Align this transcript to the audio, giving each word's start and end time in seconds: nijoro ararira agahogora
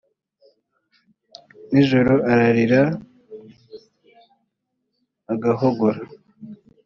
nijoro 1.71 2.15
ararira 2.31 2.83
agahogora 5.33 6.01